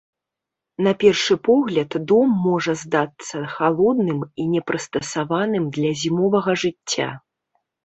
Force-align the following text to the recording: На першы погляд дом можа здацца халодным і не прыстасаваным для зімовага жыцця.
На 0.85 0.93
першы 1.01 1.35
погляд 1.47 1.97
дом 2.11 2.31
можа 2.47 2.73
здацца 2.85 3.37
халодным 3.53 4.25
і 4.43 4.47
не 4.55 4.61
прыстасаваным 4.73 5.71
для 5.79 5.95
зімовага 6.03 6.59
жыцця. 6.67 7.09